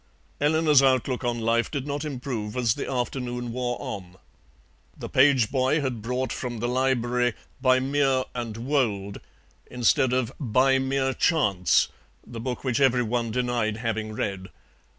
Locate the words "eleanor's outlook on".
0.39-1.37